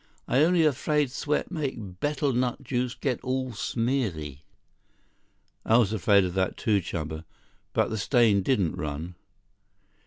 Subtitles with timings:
[0.27, 4.41] I only afraid sweat make betel nut juice get all smeary."
[5.63, 7.23] "I was afraid of that, too, Chuba.
[7.71, 9.13] But the stain didn't run."